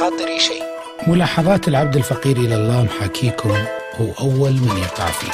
خاطري 0.00 0.40
شيء. 0.40 0.62
ملاحظات 1.06 1.68
العبد 1.68 1.96
الفقير 1.96 2.36
إلى 2.36 2.54
الله 2.54 2.84
محاكيكم 2.84 3.50
هو 3.94 4.12
أول 4.20 4.52
من 4.52 4.76
يقع 4.78 5.06
فيه. 5.06 5.32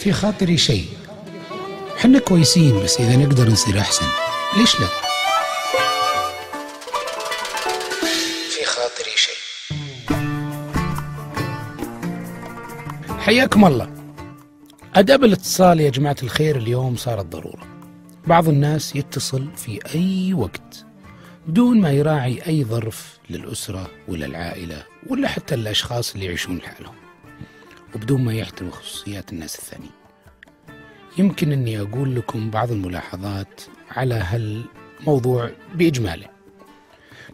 في 0.00 0.12
خاطري 0.12 0.58
شيء. 0.58 0.84
حنا 1.96 2.18
كويسين 2.18 2.82
بس 2.82 3.00
إذا 3.00 3.16
نقدر 3.16 3.48
نصير 3.48 3.78
أحسن. 3.78 4.06
ليش 4.56 4.80
لا؟ 4.80 4.86
في 8.50 8.64
خاطري 8.64 9.16
شيء. 9.16 9.34
حياكم 13.18 13.64
الله. 13.64 13.92
أداب 14.94 15.24
الاتصال 15.24 15.80
يا 15.80 15.90
جماعة 15.90 16.16
الخير 16.22 16.56
اليوم 16.56 16.96
صارت 16.96 17.26
ضرورة. 17.26 17.62
بعض 18.26 18.48
الناس 18.48 18.96
يتصل 18.96 19.46
في 19.56 19.80
أي 19.94 20.34
وقت. 20.34 20.86
بدون 21.46 21.80
ما 21.80 21.90
يراعي 21.90 22.46
أي 22.46 22.64
ظرف 22.64 23.18
للأسرة 23.30 23.90
ولا 24.08 24.26
العائلة 24.26 24.84
ولا 25.06 25.28
حتى 25.28 25.54
الأشخاص 25.54 26.14
اللي 26.14 26.26
يعيشون 26.26 26.56
لحالهم. 26.56 26.94
وبدون 27.94 28.24
ما 28.24 28.34
يحترم 28.34 28.70
خصوصيات 28.70 29.32
الناس 29.32 29.58
الثانيين. 29.58 29.92
يمكن 31.18 31.52
أني 31.52 31.80
أقول 31.80 32.14
لكم 32.14 32.50
بعض 32.50 32.72
الملاحظات 32.72 33.60
على 33.90 34.14
هالموضوع 34.14 35.50
بإجماله. 35.74 36.26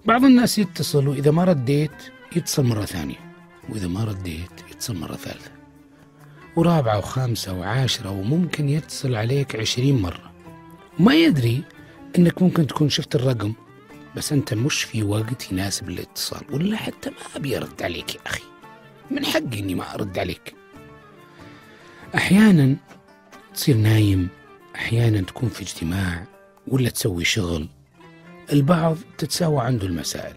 بعض 0.07 0.25
الناس 0.25 0.59
يتصل 0.59 1.09
وإذا 1.09 1.31
ما 1.31 1.45
رديت 1.45 2.03
يتصل 2.37 2.65
مرة 2.65 2.85
ثانية 2.85 3.35
وإذا 3.69 3.89
ما 3.89 4.05
رديت 4.05 4.71
يتصل 4.71 4.97
مرة 4.97 5.17
ثالثة. 5.17 5.51
ورابعة 6.57 6.99
وخامسة 6.99 7.53
وعاشرة 7.53 8.11
وممكن 8.11 8.69
يتصل 8.69 9.15
عليك 9.15 9.57
عشرين 9.57 10.03
مرة. 10.03 10.33
وما 11.01 11.15
يدري 11.15 11.63
أنك 12.19 12.43
ممكن 12.43 12.67
تكون 12.67 12.89
شفت 12.89 13.15
الرقم 13.15 13.53
بس 14.17 14.33
أنت 14.33 14.55
مش 14.55 14.83
في 14.83 15.03
وقت 15.03 15.53
يناسب 15.53 15.89
الاتصال 15.89 16.43
ولا 16.51 16.77
حتى 16.77 17.11
ما 17.11 17.17
أبي 17.37 17.57
أرد 17.57 17.83
عليك 17.83 18.15
يا 18.15 18.21
أخي. 18.27 18.43
من 19.11 19.25
حقي 19.25 19.59
إني 19.59 19.75
ما 19.75 19.95
أرد 19.95 20.19
عليك. 20.19 20.55
أحيانا 22.15 22.77
تصير 23.55 23.77
نايم 23.77 24.29
أحيانا 24.77 25.21
تكون 25.21 25.49
في 25.49 25.63
اجتماع 25.63 26.25
ولا 26.69 26.91
تسوي 26.91 27.25
شغل. 27.25 27.69
البعض 28.53 28.97
تتساوى 29.19 29.61
عنده 29.61 29.87
المسائل. 29.87 30.37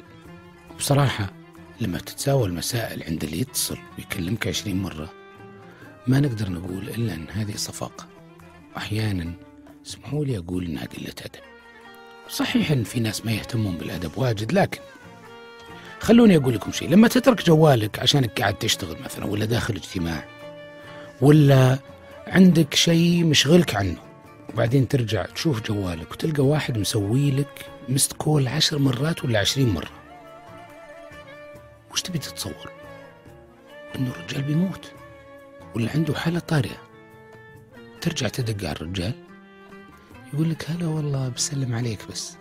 بصراحة 0.78 1.33
لما 1.81 1.97
تتساوى 1.97 2.45
المسائل 2.47 3.03
عند 3.03 3.23
اللي 3.23 3.39
يتصل 3.39 3.78
ويكلمك 3.97 4.47
عشرين 4.47 4.81
مرة 4.81 5.13
ما 6.08 6.19
نقدر 6.19 6.50
نقول 6.50 6.89
إلا 6.89 7.13
أن 7.13 7.25
هذه 7.30 7.56
صفاقة. 7.56 8.08
وأحيانا 8.75 9.33
اسمحوا 9.85 10.25
لي 10.25 10.38
أقول 10.38 10.66
إنها 10.66 10.85
قلة 10.85 11.13
أدب. 11.22 11.41
صحيح 12.32 12.72
إن 12.72 12.84
في 12.84 13.00
ناس 13.00 13.26
ما 13.26 13.32
يهتمون 13.32 13.78
بالأدب 13.78 14.12
واجد 14.18 14.52
لكن 14.54 14.80
خلوني 16.00 16.38
أقول 16.38 16.54
لكم 16.54 16.72
شيء. 16.72 16.90
لما 16.90 17.08
تترك 17.08 17.46
جوالك 17.46 18.00
عشانك 18.00 18.42
قاعد 18.42 18.54
تشتغل 18.54 18.98
مثلا 19.02 19.26
ولا 19.26 19.46
داخل 19.46 19.76
اجتماع 19.76 20.24
ولا 21.22 21.80
عندك 22.28 22.74
شيء 22.74 23.26
مشغلك 23.26 23.76
عنه 23.76 23.98
وبعدين 24.54 24.88
ترجع 24.88 25.26
تشوف 25.26 25.62
جوالك 25.62 26.12
وتلقى 26.12 26.44
واحد 26.44 26.78
مسوي 26.78 27.32
لك 27.32 27.66
مست 27.90 28.14
كول 28.14 28.48
عشر 28.48 28.78
مرات 28.80 29.26
ولا 29.26 29.40
عشرين 29.40 29.70
مرة. 29.70 29.92
وش 31.92 32.02
تبي 32.02 32.20
تتصور؟ 32.20 32.72
إنه 33.96 34.12
الرجال 34.12 34.42
بيموت 34.42 34.92
ولا 35.76 35.92
عنده 35.92 36.14
حالة 36.14 36.40
طارئة. 36.40 36.82
ترجع 38.02 38.28
تدق 38.28 38.68
على 38.70 38.76
الرجال؟ 38.76 39.14
يقول 40.34 40.50
لك 40.50 40.70
هلا 40.70 40.88
والله 40.88 41.30
بسلم 41.30 41.76
عليك 41.76 42.00
بس. 42.12 42.38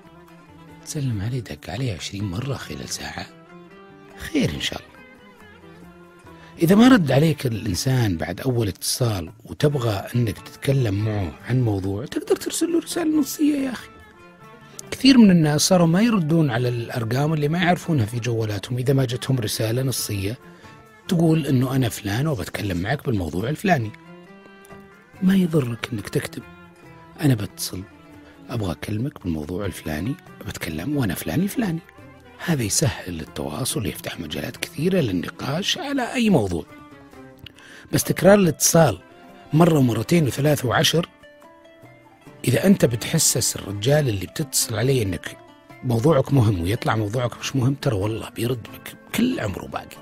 تسلم 0.84 1.22
عليه 1.22 1.40
دق 1.40 1.70
عليه 1.70 1.94
عشرين 1.94 2.24
مرة 2.24 2.54
خلال 2.54 2.88
ساعة. 2.88 3.26
خير 4.18 4.50
إن 4.50 4.60
شاء 4.60 4.78
الله. 4.80 4.90
إذا 6.62 6.74
ما 6.74 6.88
رد 6.88 7.12
عليك 7.12 7.46
الإنسان 7.46 8.16
بعد 8.16 8.40
أول 8.40 8.68
اتصال 8.68 9.32
وتبغى 9.44 10.06
أنك 10.14 10.38
تتكلم 10.38 11.04
معه 11.04 11.32
عن 11.48 11.62
موضوع 11.62 12.06
تقدر 12.06 12.36
ترسل 12.36 12.72
له 12.72 12.78
رسالة 12.78 13.20
نصية 13.20 13.56
يا 13.56 13.72
أخي. 13.72 13.88
كثير 14.90 15.18
من 15.18 15.30
الناس 15.30 15.60
صاروا 15.60 15.86
ما 15.86 16.02
يردون 16.02 16.50
على 16.50 16.68
الأرقام 16.68 17.32
اللي 17.32 17.48
ما 17.48 17.58
يعرفونها 17.58 18.06
في 18.06 18.20
جوالاتهم. 18.20 18.78
إذا 18.78 18.92
ما 18.92 19.04
جتهم 19.04 19.38
رسالة 19.38 19.82
نصية 19.82 20.38
تقول 21.08 21.46
أنه 21.46 21.76
أنا 21.76 21.88
فلان 21.88 22.26
وبتكلم 22.26 22.76
معك 22.76 23.06
بالموضوع 23.06 23.48
الفلاني. 23.48 23.90
ما 25.22 25.34
يضرك 25.34 25.88
أنك 25.92 26.08
تكتب. 26.08 26.42
أنا 27.20 27.34
بتصل 27.34 27.82
أبغى 28.50 28.72
أكلمك 28.72 29.22
بالموضوع 29.22 29.66
الفلاني 29.66 30.14
بتكلم 30.46 30.96
وأنا 30.96 31.14
فلان 31.14 31.40
الفلاني 31.40 31.80
هذا 32.44 32.62
يسهل 32.62 33.20
التواصل 33.20 33.86
يفتح 33.86 34.20
مجالات 34.20 34.56
كثيرة 34.56 35.00
للنقاش 35.00 35.78
على 35.78 36.14
أي 36.14 36.30
موضوع. 36.30 36.64
بس 37.92 38.04
تكرار 38.04 38.34
الاتصال 38.34 38.98
مرة 39.52 39.78
ومرتين 39.78 40.26
وثلاث 40.26 40.64
وعشر 40.64 41.08
إذا 42.44 42.66
أنت 42.66 42.84
بتحسس 42.84 43.56
الرجال 43.56 44.08
اللي 44.08 44.26
بتتصل 44.26 44.76
عليه 44.76 45.02
أنك 45.02 45.36
موضوعك 45.84 46.32
مهم 46.32 46.62
ويطلع 46.62 46.96
موضوعك 46.96 47.38
مش 47.38 47.56
مهم 47.56 47.74
ترى 47.74 47.96
والله 47.96 48.28
بيرد 48.28 48.62
بك 48.62 48.96
كل 49.14 49.40
عمره 49.40 49.66
باقي. 49.66 49.96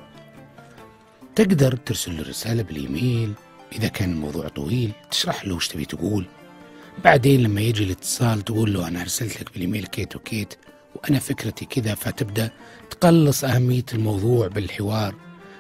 تقدر 1.34 1.76
ترسل 1.76 2.16
له 2.16 2.22
رسالة 2.22 2.62
بالإيميل 2.62 3.32
إذا 3.72 3.88
كان 3.88 4.12
الموضوع 4.12 4.48
طويل 4.48 4.92
تشرح 5.10 5.44
له 5.44 5.54
وش 5.54 5.68
تبي 5.68 5.84
تقول. 5.84 6.26
بعدين 7.04 7.42
لما 7.42 7.60
يجي 7.60 7.84
الاتصال 7.84 8.42
تقول 8.42 8.74
له 8.74 8.88
أنا 8.88 9.02
أرسلت 9.02 9.40
لك 9.40 9.52
بالإيميل 9.52 9.86
كيت 9.86 10.16
وكيت 10.16 10.54
وأنا 10.94 11.18
فكرتي 11.18 11.64
كذا 11.64 11.94
فتبدأ 11.94 12.50
تقلص 12.90 13.44
أهمية 13.44 13.84
الموضوع 13.94 14.48
بالحوار. 14.48 15.14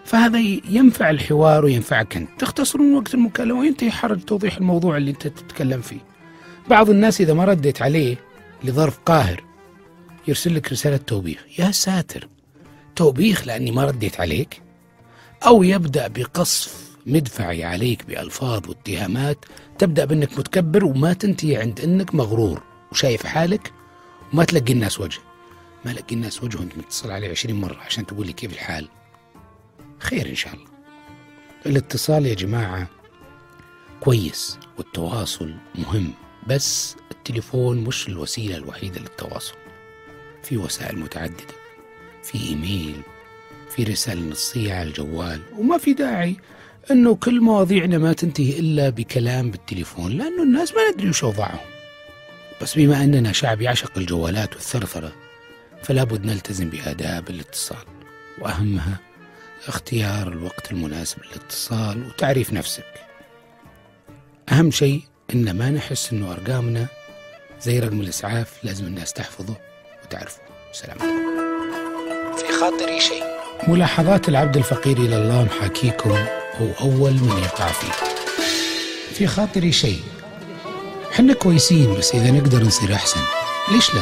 فهذا 0.04 0.38
ينفع 0.70 1.10
الحوار 1.10 1.64
وينفعك 1.64 2.16
أنت. 2.16 2.28
تختصر 2.38 2.78
من 2.78 2.94
وقت 2.94 3.14
المكالمة 3.14 3.60
وينتهي 3.60 3.90
حرج 3.90 4.20
توضيح 4.20 4.56
الموضوع 4.56 4.96
اللي 4.96 5.10
أنت 5.10 5.26
تتكلم 5.26 5.80
فيه. 5.80 6.00
بعض 6.70 6.90
الناس 6.90 7.20
إذا 7.20 7.34
ما 7.34 7.44
رديت 7.44 7.82
عليه 7.82 8.16
لظرف 8.64 8.98
قاهر 8.98 9.44
يرسل 10.28 10.54
لك 10.54 10.72
رسالة 10.72 10.96
توبيخ. 10.96 11.44
يا 11.58 11.70
ساتر 11.70 12.28
توبيخ 12.96 13.46
لأني 13.46 13.70
ما 13.70 13.84
رديت 13.84 14.20
عليك؟ 14.20 14.62
أو 15.46 15.62
يبدأ 15.62 16.08
بقصف 16.08 16.87
مدفعي 17.08 17.64
عليك 17.64 18.06
بألفاظ 18.06 18.68
واتهامات 18.68 19.44
تبدأ 19.78 20.04
بأنك 20.04 20.38
متكبر 20.38 20.84
وما 20.84 21.12
تنتهي 21.12 21.56
عند 21.56 21.80
أنك 21.80 22.14
مغرور. 22.14 22.62
وشايف 22.92 23.26
حالك؟ 23.26 23.72
وما 24.32 24.44
تلقي 24.44 24.72
الناس 24.72 25.00
وجه. 25.00 25.20
ما 25.84 25.90
لقي 25.90 26.14
الناس 26.14 26.42
وجه 26.44 26.58
وأنت 26.58 26.78
متصل 26.78 27.10
عليه 27.10 27.30
عشرين 27.30 27.60
مرة 27.60 27.76
عشان 27.76 28.06
تقول 28.06 28.26
لي 28.26 28.32
كيف 28.32 28.52
الحال. 28.52 28.88
خير 29.98 30.28
إن 30.28 30.34
شاء 30.34 30.54
الله. 30.54 30.66
الاتصال 31.66 32.26
يا 32.26 32.34
جماعة 32.34 32.88
كويس 34.00 34.58
والتواصل 34.78 35.54
مهم 35.74 36.12
بس 36.46 36.96
التليفون 37.10 37.78
مش 37.78 38.08
الوسيلة 38.08 38.56
الوحيدة 38.56 39.00
للتواصل. 39.00 39.54
في 40.42 40.56
وسائل 40.56 40.98
متعددة 40.98 41.54
في 42.22 42.48
إيميل 42.48 43.02
في 43.70 43.84
رسالة 43.84 44.20
نصية 44.30 44.74
على 44.74 44.88
الجوال 44.88 45.40
وما 45.58 45.78
في 45.78 45.92
داعي 45.94 46.36
أنه 46.90 47.14
كل 47.14 47.40
مواضيعنا 47.40 47.98
ما 47.98 48.12
تنتهي 48.12 48.58
إلا 48.58 48.90
بكلام 48.90 49.50
بالتليفون 49.50 50.12
لأنه 50.12 50.42
الناس 50.42 50.74
ما 50.74 50.90
ندري 50.90 51.08
وش 51.08 51.24
اوضاعهم 51.24 51.66
بس 52.62 52.74
بما 52.74 53.04
أننا 53.04 53.32
شعب 53.32 53.60
يعشق 53.60 53.98
الجوالات 53.98 54.54
والثرثرة 54.54 55.12
فلا 55.82 56.04
بد 56.04 56.24
نلتزم 56.24 56.70
بآداب 56.70 57.30
الاتصال. 57.30 57.84
وأهمها 58.38 58.98
اختيار 59.68 60.28
الوقت 60.28 60.72
المناسب 60.72 61.18
للاتصال 61.24 62.06
وتعريف 62.06 62.52
نفسك. 62.52 62.84
أهم 64.48 64.70
شيء 64.70 65.02
إن 65.34 65.58
ما 65.58 65.70
نحس 65.70 66.12
إنه 66.12 66.32
أرقامنا 66.32 66.86
زي 67.62 67.78
رقم 67.78 68.00
الإسعاف 68.00 68.64
لازم 68.64 68.86
الناس 68.86 69.12
تحفظه 69.12 69.56
وتعرفه. 70.04 70.40
سلام 70.72 70.98
في 72.36 72.52
خاطري 72.60 73.00
شيء. 73.00 73.37
ملاحظات 73.66 74.28
العبد 74.28 74.56
الفقير 74.56 74.96
إلى 74.96 75.16
الله 75.16 75.44
محاكيكم 75.44 76.10
هو 76.60 76.68
أول 76.80 77.12
من 77.12 77.38
يقع 77.42 77.66
فيه. 77.66 77.92
في 79.14 79.26
خاطري 79.26 79.72
شيء. 79.72 80.00
حنا 81.12 81.32
كويسين 81.32 81.94
بس 81.94 82.14
إذا 82.14 82.30
نقدر 82.30 82.62
نصير 82.62 82.94
أحسن. 82.94 83.20
ليش 83.72 83.94
لا؟ 83.94 84.00